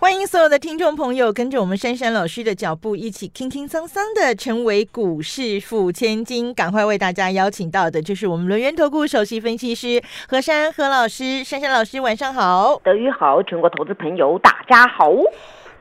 [0.00, 6.54] 欢迎所有的听众朋友，跟着我们珊珊老师的脚步，一起轻轻桑桑的成为股市富千金。
[6.54, 11.44] 赶快为大家邀请到的，就是我们轮源投顾首席分析师何珊何老师。
[11.44, 15.12] 珊珊老师，晚上好，德语好，全国投资朋友大家好。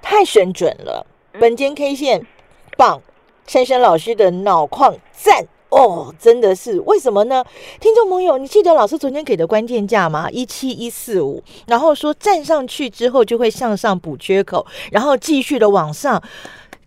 [0.02, 1.08] 太神准了，
[1.40, 2.28] 本间 K 线
[2.76, 3.02] 棒，
[3.48, 5.46] 珊珊老师的脑矿赞。
[5.70, 7.44] 哦，真的是为什么呢？
[7.80, 10.30] 听众朋友，你记得老师昨天给的关键价吗？
[10.32, 16.22] 一七一四五，然后说站上去之后就会向上补缺口，然后继续的往上。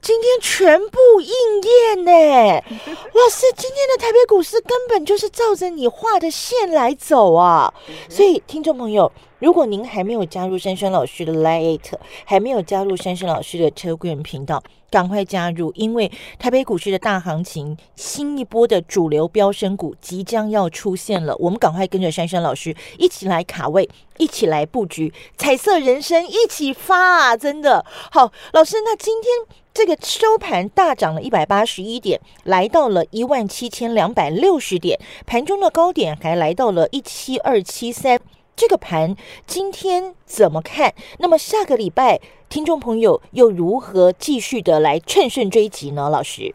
[0.00, 1.32] 今天全部应
[1.62, 2.10] 验呢，
[3.14, 7.72] 老师，今天的台北股市根本就是照着你画的线来走啊！
[8.08, 9.12] 所以，听众朋友，
[9.42, 27.36] 如果您还没有加入珊珊老师的 Lite，还没有加入珊珊老师的车贵人频道，赶快加入，因为台北股市的大行情，新一波的主流飙升股即将要出现了，我们赶快跟着珊珊老师一起来卡位，一起来布局，彩色人生一起发啊！
[27.36, 29.58] 真的好，老师，那今天。
[29.74, 38.20] 这个收盘大涨了一百八十一点，来到了一万七千两百六十点，盘中的高点还来到了一七二七三。
[38.54, 39.14] 这个盘
[39.46, 40.92] 今天怎么看？
[41.18, 46.08] 那么下个礼拜听众朋友又如何继续的来趁胜追击呢？
[46.10, 46.54] 老师，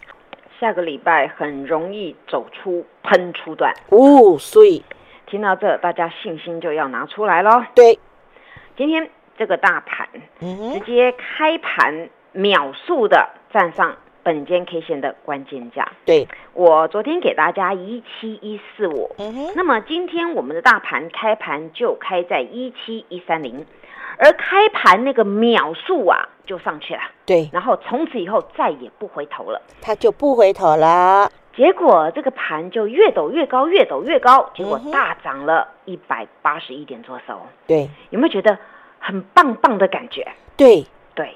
[0.59, 4.83] 下个礼拜很容易走出喷出段哦，所以
[5.25, 7.63] 听到这，大家信心就要拿出来喽。
[7.73, 7.99] 对，
[8.77, 10.07] 今天这个大盘
[10.39, 12.09] 直接开盘。
[12.33, 16.27] 秒速的站上本间 K 线的关键价，对。
[16.51, 19.15] 我昨天给大家一七一四五，
[19.55, 23.65] 那么今天我们的大盘开盘就开在一七一三零，
[24.17, 38.57] 而开盘那个秒数啊就上去了，对，然后从此以后再也不回头了，它就不回头了，结果这个盘就越抖越高，越抖越高，结果大涨了一百八十一点左手，对，有没有觉得
[38.99, 40.27] 很棒棒的感觉？
[40.57, 40.85] 对。
[41.15, 41.33] 对。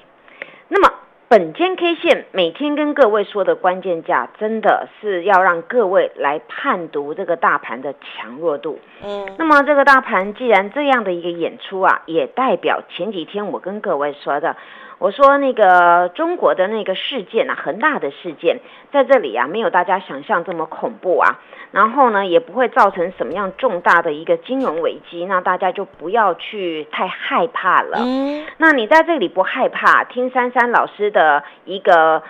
[0.68, 0.92] 那么，
[1.32, 8.78] 本间 K 线每天跟各位说的关键价，真的是要让各位来判读这个大盘的强弱度。
[9.02, 14.54] 嗯，那么这个大盘既然这样的一个演出啊，也代表前几天我跟各位说的。
[15.02, 18.60] 我说那个中国的那个事件啊，恒大的事件，
[18.92, 21.40] 在这里啊，没有大家想象这么恐怖啊，
[21.72, 27.98] 然后呢，也不会造成什么样重大的一个金融危机，那大家就不要去太害怕了。
[27.98, 32.22] 嗯，那你在这里不害怕，听珊珊老师的一个。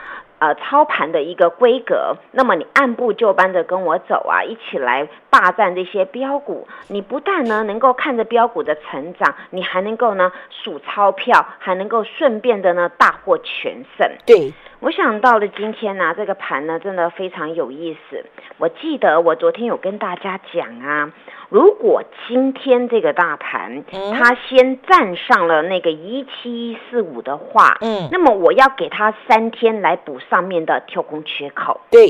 [0.42, 6.66] 呃，操盘的一个规格，那么你按部就班的跟我走啊，一起来霸占这些标股。
[6.88, 14.10] 你不但呢能够看着标股的成长，你还能够呢数钞票，还能够顺便的呢大获全胜。
[14.26, 14.52] 对。
[14.82, 18.24] 我想到了今天呢，这个盘呢真的非常有意思。
[18.58, 21.12] 我记得我昨天有跟大家讲啊，
[21.50, 31.80] 如果今天这个大盘它先站上了那个一七一四五的话，嗯，那么我要给它三天来补上面的跳空缺口。
[31.88, 32.08] 对，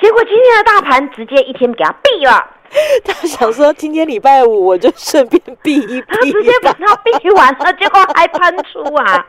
[0.00, 2.54] 结果今天的大盘直接一天给它闭了。
[3.04, 9.26] 他想说今天礼拜五我就顺便闭一 闭，直接把它闭完了，结果还喷出啊！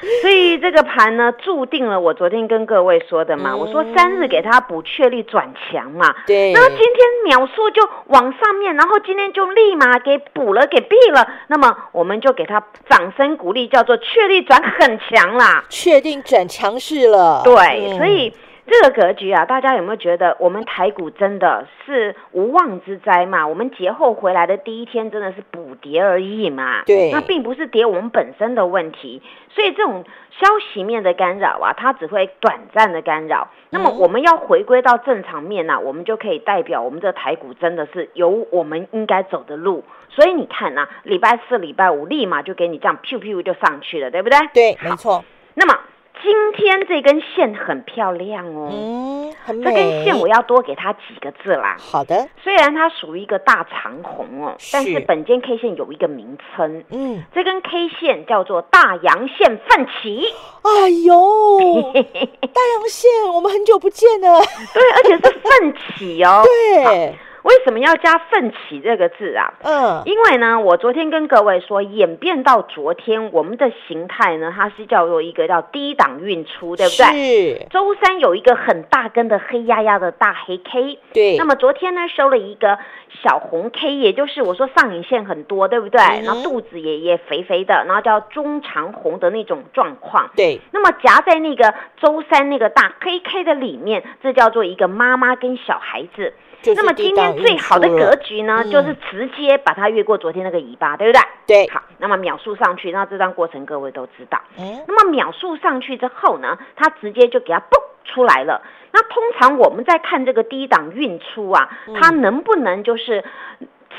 [0.22, 6.52] 所以这个盘呢，注定了我昨天跟各位说的嘛，我说三日给它补确立转强嘛，对。
[6.52, 11.28] 那么今天秒数就往上面，然后今天就立马给补了，给毙了。
[11.48, 17.42] 那么我们就给它掌声鼓励，叫做确立转很强啦，确定转强势了。
[17.44, 18.32] 对，所以。
[18.70, 23.48] 这个格局啊，大家有没有觉得我们台股真的是无妄之灾嘛？
[23.48, 26.84] 我们节后回来的第一天真的是补跌而已嘛？
[26.86, 29.20] 对，那并不是跌我们本身的问题，
[29.52, 33.48] 所以这种消息面的干扰啊，它只会短暂的干扰。
[33.70, 39.82] 那么我们要回归到正常面呢，我们就可以代表我们这台股真的是有我们应该走的路。
[40.10, 44.38] 所以你看呐，礼拜四、礼拜五立马就给你这样噗噗就上去了，对不对？
[44.54, 45.24] 对，没错。
[45.54, 45.76] 那么。
[46.22, 51.76] 今天这根线很漂亮哦，嗯，很这根线我要多给它几个字啦。
[51.78, 60.24] 好的，虽然它属于一个大长红哦，但是本间 K 线有一个名称，嗯，这根 K 线叫做大阳线奋起。
[60.62, 64.40] 哎呦， 大阳线，我们很久不见了。
[64.74, 66.42] 对，而且是奋起哦。
[66.44, 67.14] 对。
[67.42, 69.54] 为什么要加奋起这个字啊？
[69.62, 77.58] 嗯，因为呢，我昨天跟各位说，演变到昨天，我们的形态呢，它是叫做一个叫低档运出，对不对？
[77.58, 77.66] 是。
[77.70, 81.36] 周三有一个很大根的黑压压的大黑 K，对。
[81.38, 82.78] 那么昨天呢，收了一个
[83.22, 86.00] 小红 K，也就是我说上影线很多，对不对？
[86.00, 90.30] 然后肚子也也肥肥的，然后叫中长红的那种状况。
[90.36, 90.60] 对。
[90.72, 96.34] 那么夹在那个周三那个大黑 K 的里面，这叫做一个妈妈跟小孩子。
[96.76, 101.22] 那么今天最好的格局呢，就是直接把它越过昨天那个尾巴，对不对？
[101.46, 101.70] 对。
[101.70, 104.40] 好，那么秒数上去，那这段过程各位都知道。
[104.58, 104.82] 嗯。
[104.86, 108.62] 那么秒数上去之后呢，它直接就给它蹦出来了。
[108.92, 113.24] 那通常我们在看这个低档运出啊，它能不能就是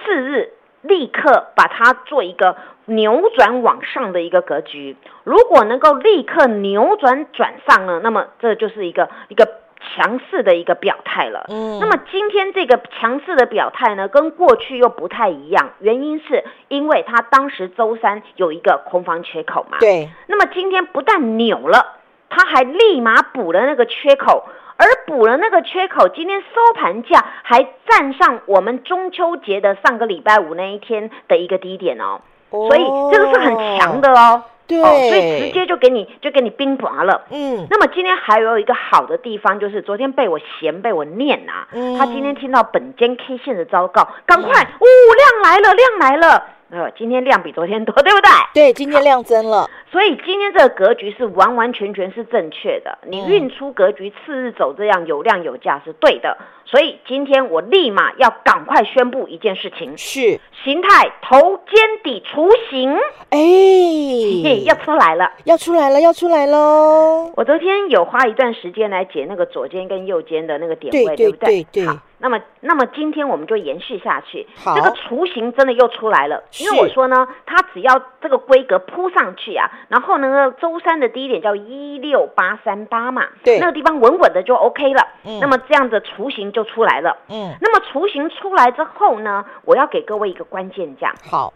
[0.03, 4.97] 次日立刻把它做一个扭转往上的一个格局？
[5.23, 9.60] 如果能够立刻扭转转上呢，那么这就是一个一个。
[9.83, 21.97] 强势的一个表态了，嗯，那么今天这个强势的表态呢，跟过去又不太一样，原因是因为它当时周三有一个空方缺口嘛，对，那么今天不但扭了，
[22.29, 24.45] 它还立马补了那个缺口，
[24.77, 34.43] 而补了那个缺口，今天收盘价还站上我们中秋节的上个礼拜五那一天的一个低点哦，所以这个是很强的哦。
[34.73, 37.23] 哦，所以直接就给你就给你冰拔了。
[37.29, 41.67] 嗯，那么今天还有一个好的地方，就是昨天被我嫌被我念啊，
[41.97, 44.85] 他今天听到本间 K 线的昭告，赶快，哦，
[45.17, 46.45] 量来了，量来了。
[46.71, 48.29] 呃，今天量比昨天多， 对不对？
[48.53, 49.69] 对，今天量增了。
[49.91, 52.97] 所以今天这个格局是完完全全是正确的。
[53.05, 56.37] 你运出格局，次日走这样有量有价是对的。
[56.63, 62.97] 所以今天我立马要赶快宣布一件事情：是形态头肩底雏形，
[63.31, 67.29] 哎，要出来了，要出来了，要出来喽！
[67.35, 71.63] 我昨天有花一段时间来解那个左肩跟右肩的那个点位，对不对？
[71.73, 71.93] 对对。
[72.21, 74.47] 那么，那么今天我们就延续下去。
[74.55, 76.43] 好，这个雏形真的又出来了。
[76.59, 85.07] 因为我说呢，它只要这个规格铺上去啊，然后呢，周三的低点叫一六八三八嘛，对，那个地方稳稳的就 OK 了。
[85.25, 87.17] 嗯，那么这样的雏形就出来了。
[87.29, 91.13] 嗯，那么雏形出来之后呢，我要给各位一个关键价。
[91.27, 91.53] 好，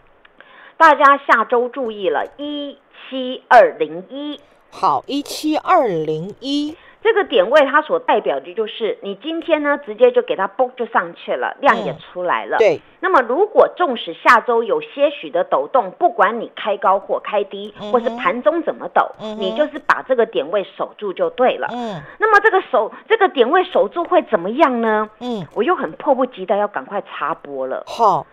[0.76, 2.76] 大家下周注意了，一
[3.08, 4.40] 七二零一。
[4.72, 6.76] 好，一七二零一。
[7.02, 12.56] 这个点位它所代表的就是你今天呢，直接就给它嘣就上去了，量也出来了。
[12.58, 12.80] 对。
[13.00, 19.02] 那么如果纵使下周有些许的抖动，不管你开高或开低，或是盘中怎么抖，
[19.38, 21.68] 你就是把这个点位守住就对了。
[21.70, 22.02] 嗯。
[22.18, 25.08] 那么这个守这个点位守住会怎么样呢？
[25.20, 25.46] 嗯。
[25.54, 27.84] 我又很迫不及待要赶快插播了。
[27.86, 28.26] 好。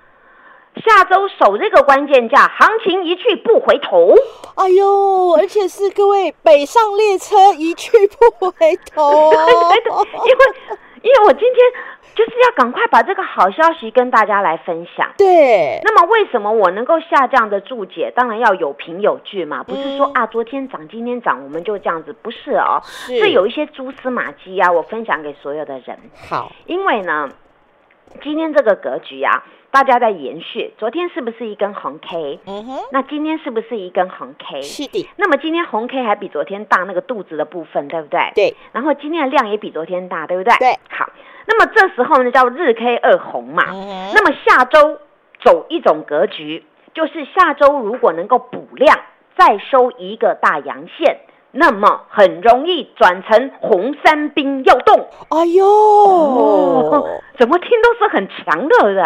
[0.76, 4.16] 下周守这个关键价，行情一去不回头。
[4.56, 9.32] 哎呦，而且是各位北上列车一去不回头。
[9.32, 9.40] 因
[9.70, 10.46] 为
[11.02, 11.58] 因为我今天
[12.16, 15.12] 就是要赶快把这个好消息跟大家来分享。
[15.18, 15.80] 对。
[15.84, 18.12] 那么为什么我能够下这样的注解？
[18.16, 22.82] 当然要有凭有据嘛，不是说啊昨天涨今天涨我们就这样子，不是哦。
[22.84, 25.98] 是有一些蛛丝马迹啊，我分享给所有的人。
[26.30, 26.52] 好。
[26.66, 27.30] 因为呢，
[28.24, 29.44] 今天这个格局啊。
[29.74, 32.40] 大家在延续，昨天是不是一根红 K？
[32.46, 34.62] 嗯哼，那今天是不是一根红 K？
[34.62, 35.10] 是的。
[35.16, 38.20] 那么今天红 K 还比昨天大那个肚子的部分，对不对？
[38.36, 38.56] 对。
[38.72, 40.56] 然后今天的量也比昨天大，对不对？
[40.60, 40.78] 对。
[40.92, 41.10] 好，
[41.48, 43.64] 那么这时候呢叫日 K 二红嘛。
[43.72, 45.00] 嗯那么下周
[45.44, 48.96] 走一种格局，就是下周如果能够补量，
[49.36, 51.18] 再收一个大阳线。
[51.56, 57.08] 那么很容易转成红三兵要动，哎呦，
[57.38, 59.04] 怎么听都是很强的，对不对？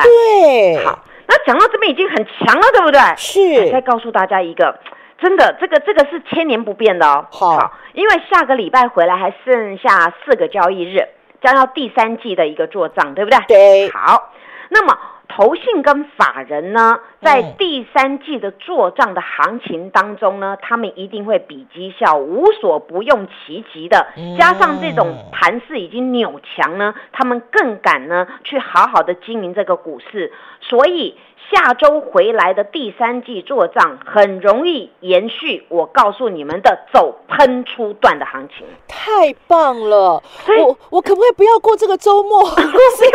[0.77, 0.85] 对。
[0.85, 2.99] 好，那讲到这边已经很强了，对不对？
[3.17, 3.69] 是。
[3.69, 4.79] 再告诉大家一个，
[5.19, 7.25] 真的，这个这个是千年不变的哦。
[7.31, 11.05] 好，因为下个礼拜回来还剩下四个交易日，
[11.41, 13.39] 将要第三季的一个做账，对不对？
[13.49, 13.91] 对。
[13.91, 14.31] 好，
[14.69, 14.97] 那么。
[15.27, 24.07] 投信跟法人呢，在第三季的做账的行情当中呢，他们一定会比绩效无所不用其极的，
[24.37, 30.31] 加上这种盘势已经扭强呢，他们更敢呢去好好的经营这个股市，
[30.61, 31.15] 所以。
[31.51, 40.21] 下周回来的第三季做账很容易延续，我告诉你们的走喷出段的行情，太棒了！
[40.59, 42.43] 我我可不可以不要过这个周末？
[42.51, 43.09] 不要直接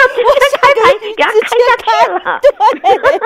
[0.61, 2.41] 开盘，给他开下去了。
[2.83, 3.21] 对。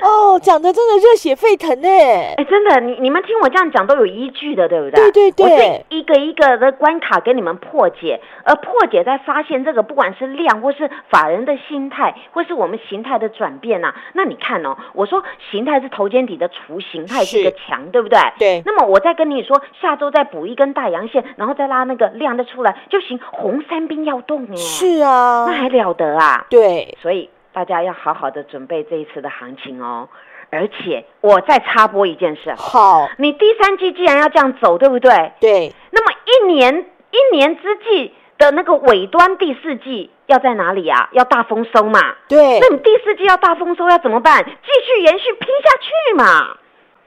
[0.00, 1.88] 哦， 哦，讲的真的热血沸腾呢！
[2.36, 5.10] 哎，真的，你你们听我这样讲都有依据的，对不对？
[5.10, 18.18] 对对对，我是一个一个的关卡给你们破解，而破解在发现这个不管是量或是法人的心态，或是我们形态的转变呐，那你看哦，我说形态是头肩底的雏形态是一个强，对不对？
[18.38, 18.62] 对。
[18.64, 23.20] 那么我再跟你说，下周再补一根大阳线，然后再拉那个量的出来就行。
[23.32, 26.46] 红三兵要动哦，是啊，那还了得啊？
[26.48, 27.28] 对，所以。
[27.56, 30.10] 大家要好好的准备这一次的行情哦，
[30.50, 32.52] 而且我再插播一件事。
[32.54, 35.32] 好，你第三季既然要这样走，对不对？
[35.40, 35.72] 对。
[35.90, 41.08] 那么一年一年之计的那个尾端，第四季要在哪里啊？
[41.12, 41.98] 要大丰收嘛？
[42.28, 42.60] 对。
[42.60, 44.44] 那你第四季要大丰收要怎么办？
[44.44, 46.58] 继续延续拼下去嘛？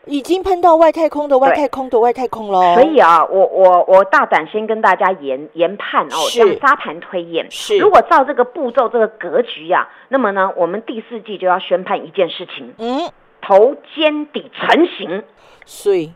[0.10, 7.78] 已经喷到外太空的外太空的外太空了，所以啊，我我我大胆先跟大家研研判哦，像沙盘推演，是。
[7.78, 15.24] 如果照这个步骤这个格局呀，那么呢，我们第四季就要宣判一件事情，嗯，头肩底成型，
[15.66, 16.12] 所以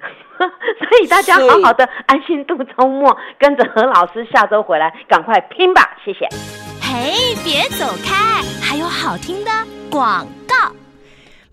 [0.38, 6.26] 所以大家好好的安心度周末，跟着何老师下周回来，赶快拼吧，谢谢。
[6.80, 9.50] 嘿，别走开，还有好听的
[9.90, 10.72] 广告。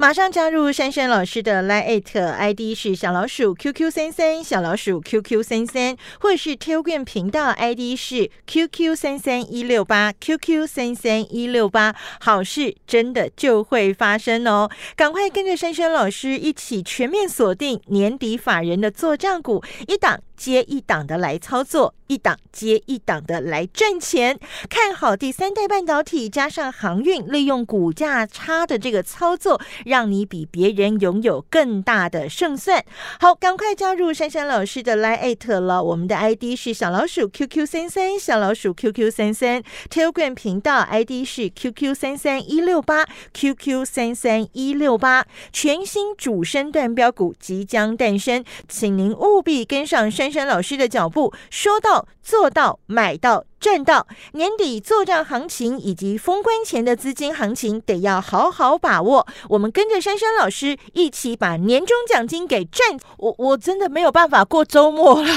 [0.02, 10.66] 马上加入珊珊老师的 Line ID 是小老鼠 QQ 三三小老鼠 QQ 三三，或是 Telegram 频道 ID 是 QQ 三三一六八 QQ
[10.66, 14.72] 三三一六八，好事真的就会发生哦！
[14.96, 21.94] 赶快跟着珊珊老师一起全面锁定年底法人的做账股，一档接一档的来操作。
[22.08, 24.38] 一档接一档的来赚钱，
[24.70, 32.84] 看好第三代半导体加上航运，利用股价差的这个操作，让你比别人拥有更大的胜算。
[33.22, 51.34] 好，赶快加入珊珊老师的 Line 了，我们的 ID 是小老鼠 QQ 三三，小老鼠 QQ 三三，Telegram 频道 ID 是 QQ 三三一六八，QQ 三三一六八，全新主升段标股即将诞生，请您务必跟上珊珊珊老师的脚步。
[51.50, 52.08] 说到。
[52.24, 59.28] 做到买到赚到，年底做账行情以及封关前的资金行情得要好好把握。
[59.50, 62.96] 我们跟着珊珊老师一起把年终奖金给赚。
[63.18, 65.34] 我我真的没有办法过周末了。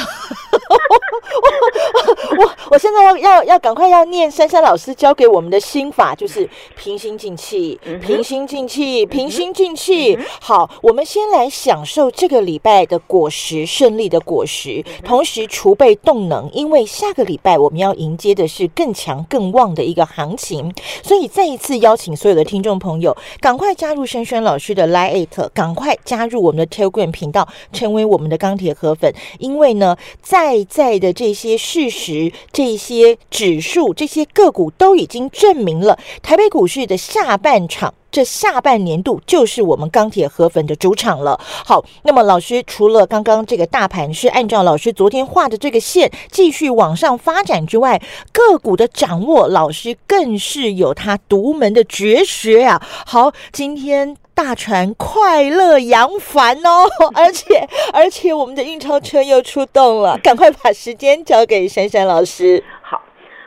[2.38, 10.18] 我我现在要要要赶快要念珊珊老师教给我们的心法，就是平心静气，平心静气，平心静气。
[10.40, 20.73] 好，我们先来享受这个礼拜的果实，胜利的果实，同时储备动能，因为下个礼拜我们要迎接的是更强更旺的一个行情。
[21.02, 29.12] 所以再一次邀请所有的听众朋友，赶快加入珊珊老师的 Lite，赶快加入我们的 Telegram 频道，成为我们的钢铁河粉。
[29.38, 41.40] 因为呢，在内在的这些事实、这些指数、这些个股都已经证明了，台北股市的下半场，这下半年度就是我们钢铁河粉的主场了。
[41.42, 52.80] 好，那么老师除了刚刚这个大盘是按照老师昨天画的这个线继续往上发展之外，个股的掌握，老师更是有他独门的绝学啊。
[53.04, 54.16] 好，今天。
[54.35, 62.62] 大船快乐扬帆哦， 而且而且我们的运钞车又出动了，赶快把时间交给珊珊老师。
[62.83, 63.00] 好，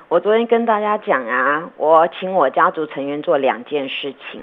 [0.07, 4.41] 我昨天跟大家讲啊，我请我家族成员做两件事情，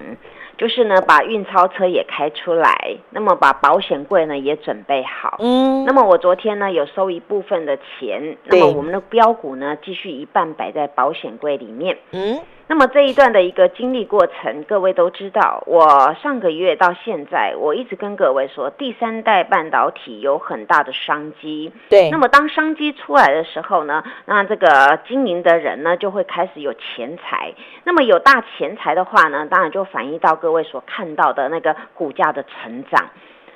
[0.58, 5.38] 就是呢把运钞车也开出来，那么把保险柜呢也准备好。
[5.40, 11.96] 嗯，那么我昨天呢有收一部分的钱，那么我们的标股呢继续一半摆在保险柜里面。
[12.12, 12.38] 嗯。
[12.66, 15.62] 那么这一段的一个经历过程，各位都知道。
[15.66, 21.70] 我上个月到现在，我一直跟各位说，第三代半导体有很大的商机。
[21.90, 22.08] 对。
[22.10, 27.52] 那么当商机出来的时候呢，那这个经营的人呢，就会开始有钱财。
[27.84, 33.10] 那么有大钱财的话呢，当然就反映到各位所看到的那个股价的成长。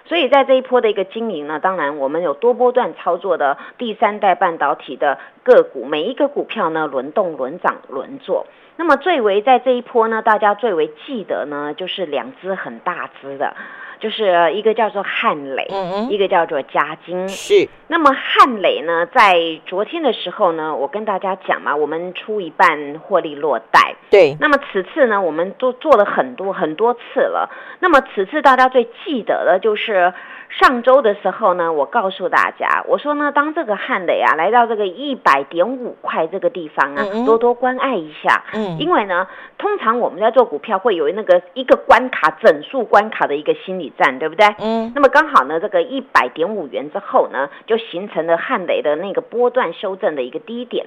[0.05, 8.47] 所以在这一波的一个经营呢，当然我们有多波段操作的第三代半导体的个股，每一个股票呢轮动、轮涨、轮做。
[8.79, 13.55] 那么最为在这一波呢，大家最为记得呢，就是两只很大只的。
[14.01, 17.29] 就是一个叫做汉磊，嗯一个叫做嘉金。
[17.29, 17.69] 是。
[17.89, 23.97] 那么汉磊呢，在昨天的时候呢，我跟大家讲嘛，我们出一半获利落袋。
[24.09, 24.37] 对。
[24.39, 27.51] 那么此次呢，我们都做了很多很多次了。
[27.81, 30.15] 那么此次大家最记得的就是。
[30.49, 38.45] 上周的时候呢，我告诉大家，我说呢，当这个汉雷啊来到这个一百点五块这个地方啊，多多关爱一下。
[38.55, 39.29] 嗯，因为呢，
[39.59, 44.47] 通常我们在做股票会有那个一个关卡整数关卡的一个心理战，对不对？
[44.59, 50.87] 嗯，那么刚好呢，这个一百点五元之后呢，就形成了汉雷的那个波段修正的一个低点。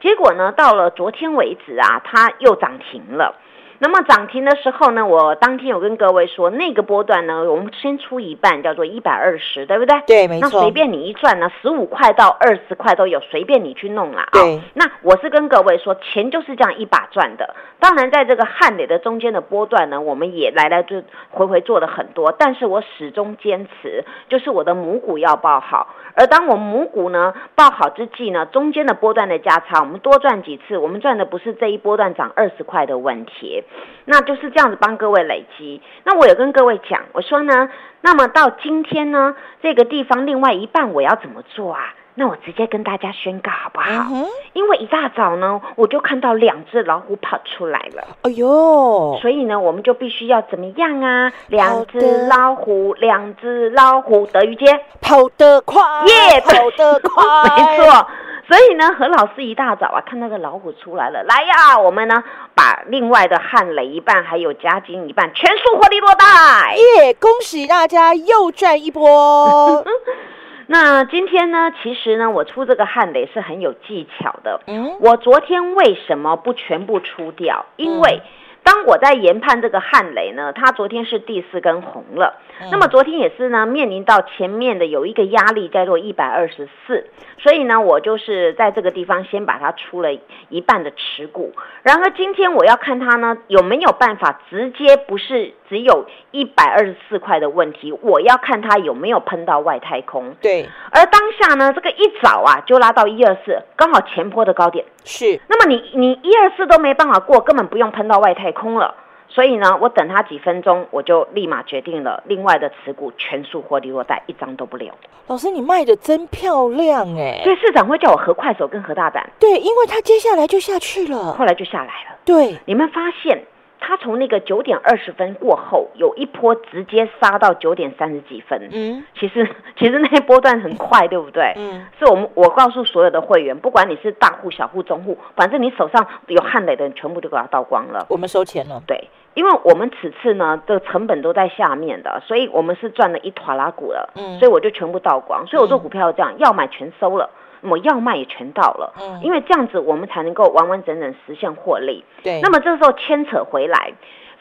[0.00, 3.36] 结果呢，到了昨天为止啊，它又涨停了。
[3.82, 10.00] 那么涨停的时候呢，我当天有跟各位说，那个波段呢，我们先出一半，叫做一百二十，对不对？
[10.06, 10.48] 对，没错。
[10.48, 14.28] 那随便你一赚呢，十五块到二十块都有，随便你去弄啦。
[14.30, 14.60] 对。
[14.74, 17.56] 那我是跟各位说，钱就是这样一把赚的。
[17.80, 25.88] 当然，在这个汉磊的中间的波段呢，我们也来来就回回做了很多，但是我始终坚持，就是我的母股要报好。
[26.14, 33.64] 而当我母股呢报好之际呢，中间的波段的价差，我们多赚几次，我们赚的不是这一波段涨二十块的问题，
[34.04, 35.80] 那就是这样子帮各位累积。
[36.04, 37.68] 那我有跟各位讲，我说呢，
[38.00, 41.94] 那么到今天呢，这个地方另外一半我要怎么做啊？
[42.14, 44.04] 那我直接跟大家宣告好不好？
[44.52, 48.04] 因为一大早呢，我就看到两只老虎跑出来了。
[48.22, 49.16] 哎呦！
[49.22, 51.32] 所以呢，我们就必须要怎么样啊？
[51.48, 58.06] 两只老虎，两只老虎，德语街跑得快，耶，跑得 快，没错。
[58.52, 62.22] 所以呢，何老师一大早啊，看那个老虎出来了，来呀，我们呢
[62.54, 67.14] 把另外的汉雷一半，还有嘉金一半，全数获利落袋，耶！
[67.14, 69.82] 恭喜大家又赚一波。
[70.68, 71.72] 那今天呢？
[71.82, 74.60] 其实呢，我出这个汉雷是很有技巧的。
[74.66, 77.64] 嗯，我昨天为什么不全部出掉？
[77.76, 78.20] 因为。
[78.64, 82.40] 当我在研判这个汉雷呢，它昨天是第四根红了，
[82.70, 87.06] 那么昨天也是呢，面临到前面的有一个压力叫做一百二十四，
[87.38, 90.08] 所以呢，我就是在这个地方先把它出了
[90.48, 91.52] 一半的持股。
[91.82, 100.34] 然而今天我要看它呢有没有办法直接不是只有一百二十四块的问题，我要看它有没有喷到外太空。
[100.40, 104.84] 对，而当下呢，这个一早啊就拉到一二四，刚好前坡的高点。
[105.04, 108.94] 是，那么你你一二四都没办法过，根本不用喷到外太空了。
[109.28, 114.92] 所以呢，我等他几分钟，我就立马决定了，另外的持股全数获利落袋，一张都不留。
[115.26, 117.40] 老师，你卖的真漂亮哎！
[117.42, 119.26] 所以市长会叫我合快手跟合大胆。
[119.38, 122.18] 对，因为他接下来就下去了，后来就下来了。
[122.26, 123.42] 对，你们发现？
[123.84, 128.68] 它从那个九点二十分过后，有一波直接杀到九点三十几分。
[128.70, 129.44] 嗯，其实
[129.76, 131.52] 其实那一波段很快，对不对？
[131.56, 138.06] 嗯，是我们我告诉所有的会员，不管你是大户、小户、中户，反正你手上有汉雷的，全部都给它倒光了。
[138.08, 138.80] 我们收钱了。
[138.86, 144.12] 对，因为我们此次呢的成本都在下面的，所以我们是赚了一坨拉股了。
[144.14, 145.44] 嗯，所以我就全部倒光。
[145.48, 147.28] 所以我做股票这样，要买全收了。
[147.62, 152.04] 我要卖也全到了，嗯，因为这样子我们才能够完完整整实现获利。
[152.22, 153.92] 对，那么这时候牵扯回来，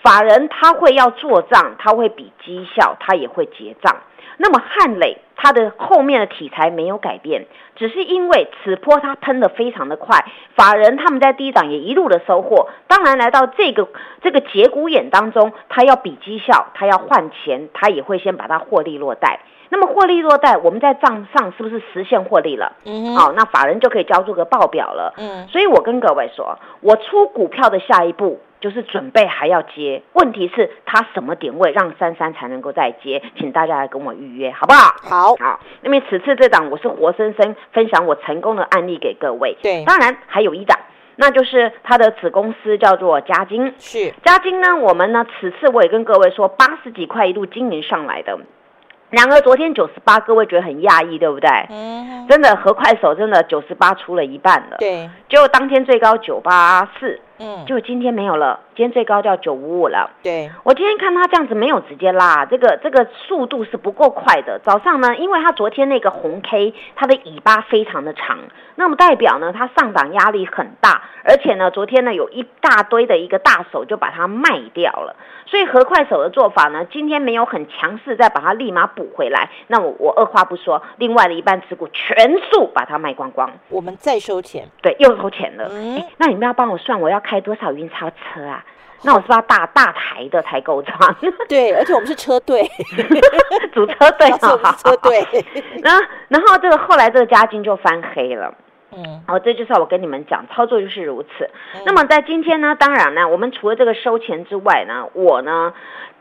[0.01, 3.97] 法人他会要做账，他会比绩效，他也会结账。
[4.37, 10.25] 那么汉磊它的后面的题材没有改变，只是因为此波它喷的非常的快，
[10.55, 12.69] 法人他们在低档也一路的收获。
[12.87, 13.87] 当然来到这个
[14.23, 19.41] 这个节骨眼当中，他要比绩效，他要换钱，他也会先把它获利落袋。
[19.73, 22.73] 那么获利落袋，我们在账上是不是实现获利了？
[22.86, 25.13] 嗯，好，那法人就可以交出个报表了。
[25.17, 33.23] 嗯，所以我跟各位说，我出股票的下一步就是准备还要接，问题是它什么点位让珊珊才能够再接？
[33.39, 34.93] 请大家来跟我预约，好不好？
[35.01, 35.60] 好，好。
[35.79, 39.57] 那么此次这档我是活生生分享我成功的案例给各位。
[39.63, 40.77] 对，当然还有一档，
[41.15, 43.73] 那就是它的子公司叫做嘉金。
[43.79, 48.38] 是嘉金呢，我们呢此次我也跟各位说，八十几块一路经营上来的。
[49.12, 51.50] 然而昨天九十八，各位觉得很讶异，对不对？
[51.69, 54.78] 嗯，真的，和快手真的九十八出了一半了。
[54.80, 58.60] 对，就当天最高九八四，嗯，就今天没有了。
[58.75, 60.10] 今天最高掉九五五了。
[60.23, 64.60] 对，我今天看它这样子没有直接拉，这个这个速度是不够快的。
[64.63, 68.39] 早上呢，因为它昨天那个红 K，它的尾巴非常的长，
[68.75, 75.15] 那么代表呢它上涨压力很大，而且呢昨天呢有一大堆的一个大手就把它卖掉了。
[75.47, 79.49] 所以和快手的做法呢，今天没有很强势再把它立马补回来。
[79.67, 83.51] 那我我二话不说，另外的一半持股全数把它卖光光。
[83.69, 85.67] 我们再收钱，对，又收钱了。
[85.71, 88.62] 嗯，那你们要帮我算，我要开多少运钞车啊？
[89.04, 91.15] 那我是要大大台的才够装。
[91.48, 92.70] 对，而且我们是车队，
[93.74, 95.26] 组车队，车队。
[95.82, 98.54] 然后，然后这个后来这个家境就翻黑了。
[98.91, 101.50] 嗯，好，这就是我跟你们讲，操作就是如此。
[101.86, 105.74] 那么在今天呢，当然呢，我们除了这个收钱之外呢，我呢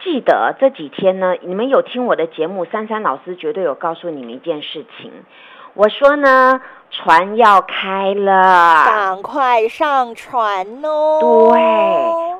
[0.05, 5.11] 记得这几天呢，你们有听我的节目，珊珊老师绝对有告诉你们一件事情。
[5.74, 11.20] 我说呢，船要开了，赶快上船哦！
[11.52, 11.61] 对，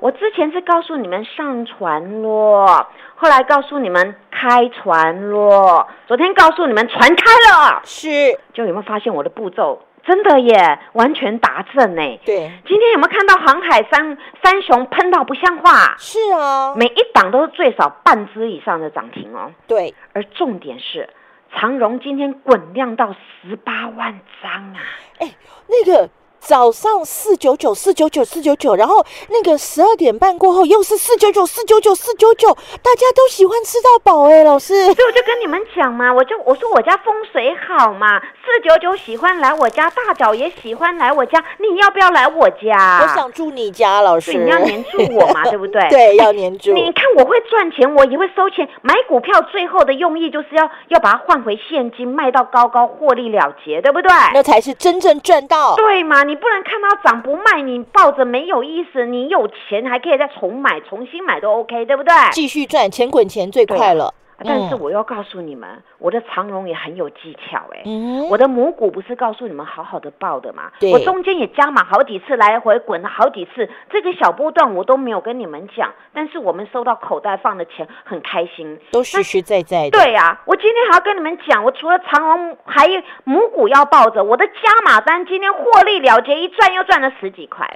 [0.01, 12.03] 我之前是告诉你们上船咯，后来告诉你们开船咯，昨天告诉你们船开了，是，就有没有发现我的步骤真的耶，完全达正呢？
[12.25, 15.95] 对，今天有没有看到航海三三雄喷到不像话？
[15.99, 19.53] 是啊，每一档都是最少半只以上的涨停哦。
[19.69, 21.09] 对，而重点是。
[21.53, 24.81] 长荣今天滚量到十八万张啊！
[25.19, 25.35] 哎，
[25.69, 26.09] 那个
[26.41, 32.49] 早上四九九四九九四九九，然后那个十二点半过后又是四九九四九九四九九，
[32.83, 34.75] 大家都喜欢吃到饱哎，老师。
[34.87, 43.01] 所以我就跟你们讲嘛，我就我说我家风水好嘛，四九九喜欢来我家，大脚也喜欢来我家，你要不要来我家？
[43.03, 44.33] 我想住你家，老师。
[44.33, 45.87] 你要黏住我嘛， 对不对？
[45.91, 46.73] 对，要黏住。
[46.73, 48.69] 你看我会赚钱，我也会收钱。
[48.83, 54.11] 买股票最后的用意就是要要把它换回现金，卖到高高获利了结，对不对？
[54.35, 55.77] 那才是真正赚到。
[55.77, 56.25] 对嘛？
[56.31, 59.05] 你不能看到涨不卖，你抱着没有意思。
[59.05, 62.15] 你有钱还可以再重买，重新买都 OK，对不对？
[62.31, 64.15] 继续赚钱滚钱最快了。
[64.45, 67.83] 但是我要告诉你们，我的长龙也很有技巧哎。
[68.31, 70.71] 我的母股不是告诉你们好好的抱的吗？
[70.93, 73.69] 我中间也加码好几次，来回滚了好几次。
[73.91, 79.91] 这个小波段我都没有跟你们讲，但是我们收到口袋放的钱很开心，都实实在在的。
[79.91, 84.53] 对呀，我今天还要跟你们讲，我除了长龙，还有母股要抱着，我的加
[84.85, 87.69] 码单今天获利了结，一赚又赚了十几块。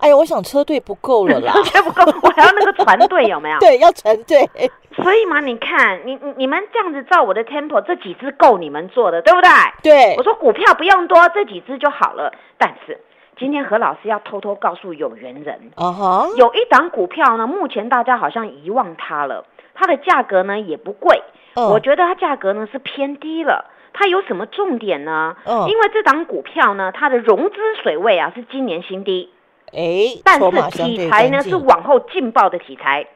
[0.00, 3.58] 哎呀，我想车队不够了啦， 车队不够，我还要那个船队有没有？
[3.60, 4.48] 对，要船队。
[4.96, 9.50] 所以嘛，你看，你你你们这样子照我的 tempo，这几只够你们做的，对不对？
[9.82, 10.14] 对。
[10.16, 12.32] 我说股票不用多，这几只就好了。
[12.58, 12.98] 但是
[13.38, 21.22] 今天何老师要偷偷告诉有缘人，哦哈，有一档股票呢，目前大家好像遗忘它了，它的价格呢也不贵，
[21.54, 23.66] 我觉得它价格呢是偏低了。
[23.92, 25.36] 它有什么重点呢？
[25.44, 29.30] 嗯，因为这档股票呢，它的融资水位啊是今年新低。
[29.72, 33.06] 哎，但是题材呢是往后劲爆的题材，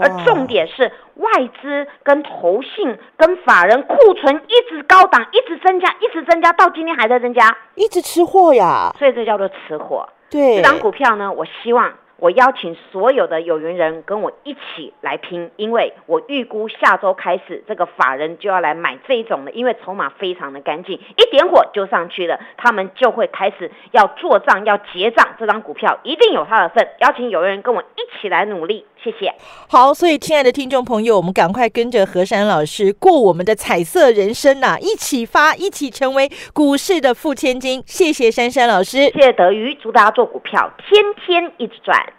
[0.00, 1.30] 而重点是外
[1.62, 10.08] 资跟投信跟法人库存一直高档，一直增加，一直增加，到今天还在增加，一直吃货呀，所以这叫做吃货。
[10.30, 11.92] 对，这档股票呢，我希望。
[12.20, 26.86] 我邀请所有的有缘人跟我一起来拼，因为我预估下周开始，这个法人就要来买这一种的，因为筹码非常的干净，一点火就上去了，他们就会开始要做账、要结账，这张股票一定有他的份。
[27.00, 29.32] 邀请有缘人跟我一起来努力，谢谢。
[29.68, 37.82] 好，所以亲爱的听众朋友，我们赶快跟着何山老师过我们的彩色人生呐，一起发，一起成为股市的富千金。
[37.86, 42.09] 谢谢珊珊老师，谢谢德瑜，祝大家做股票天天一直赚。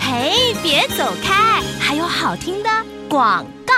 [0.00, 1.60] 嘿，别走开！
[1.80, 2.70] 还有好听的
[3.08, 3.74] 广告。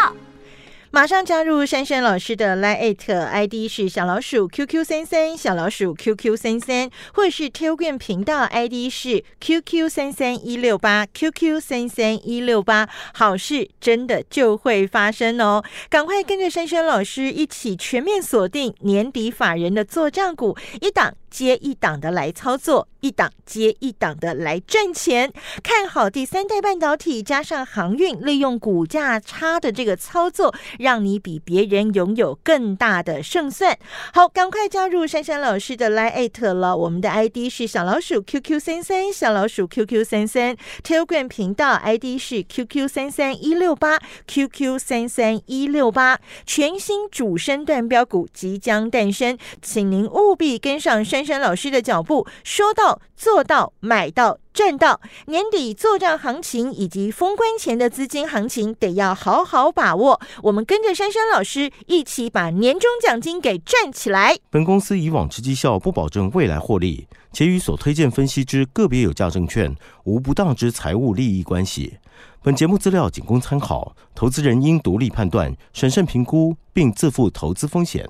[0.93, 11.61] 马上加入珊珊老师的 Line ID 是小老鼠 QQ 三三小老鼠 QQ 三三，或是 Telegram 频道 ID 是 QQ 三三一六八 QQ
[11.61, 15.63] 三三一六八，好事真的就会发生哦！
[15.89, 25.33] 赶快跟着珊珊老师一起全面锁定年底法人的做账股，一档接一档的来操作，一档接一档的来赚钱。
[25.63, 30.55] 看好第三代半导体加上航运，利用股价差的这个操作。
[30.79, 33.79] 让你比别人拥有更大的胜算。
[34.13, 36.77] 好，赶快加入珊珊老师的 Line 了。
[36.77, 40.57] 我们的 ID 是小老鼠 QQ 三三，小老鼠 QQ 三三。
[40.83, 46.19] Telegram 频道 ID 是 QQ 三三一六八，QQ 三三一六八。
[46.47, 54.39] 全新主升段标股即将诞生，请您务必跟上珊珊老师的脚步，说到做到，买到。
[54.53, 60.21] 赚到年底做账行情以及封关前的资金行情，得要好好把握。
[60.43, 64.37] 我们跟着珊珊老师一起把年终奖金给赚起来。
[64.51, 71.99] 本公司以往之绩效不保证未来获利，且与所推荐分析之个别有价证券无不当之财务利益关系。
[72.43, 78.07] 本节目资料仅供参考，投资人应独立判断、审慎评估，并自负投资风险。